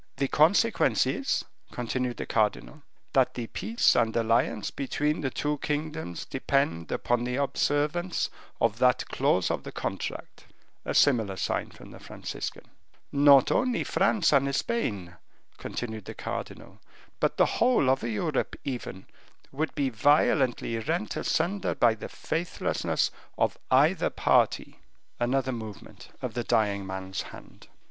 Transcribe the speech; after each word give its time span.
"The 0.15 0.27
consequence 0.27 1.05
is," 1.05 1.45
continued 1.71 2.17
the 2.17 2.25
cardinal, 2.25 2.81
"that 3.13 3.35
the 3.35 3.45
peace 3.45 3.95
and 3.95 4.15
alliance 4.15 4.71
between 4.71 5.21
the 5.21 5.29
two 5.29 5.59
kingdoms 5.59 6.25
depend 6.25 6.91
upon 6.91 7.23
the 7.23 7.35
observance 7.35 8.31
of 8.59 8.79
that 8.79 9.07
clause 9.09 9.51
of 9.51 9.61
the 9.61 9.71
contract." 9.71 10.45
A 10.85 10.95
similar 10.95 11.35
sign 11.37 11.69
from 11.69 11.91
the 11.91 11.99
Franciscan. 11.99 12.65
"Not 13.11 13.51
only 13.51 13.83
France 13.83 14.33
and 14.33 14.55
Spain," 14.55 15.17
continued 15.59 16.05
the 16.05 16.15
cardinal, 16.15 16.79
"but 17.19 17.37
the 17.37 17.45
whole 17.61 17.87
of 17.87 18.01
Europe 18.01 18.55
even, 18.63 19.05
would 19.51 19.75
be 19.75 19.89
violently 19.91 20.79
rent 20.79 21.15
asunder 21.15 21.75
by 21.75 21.93
the 21.93 22.09
faithlessness 22.09 23.11
of 23.37 23.59
either 23.69 24.09
party." 24.09 24.79
Another 25.19 25.51
movement 25.51 26.09
of 26.23 26.33
the 26.33 26.43
dying 26.43 26.87
man's 26.87 27.21
head. 27.21 27.67